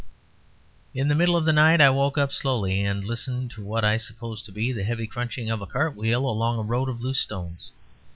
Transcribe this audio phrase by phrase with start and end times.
[0.95, 3.97] In the middle of the night I woke up slowly and listened to what I
[3.97, 7.19] supposed to be the heavy crunching of a cart wheel along a road of loose
[7.19, 7.71] stones.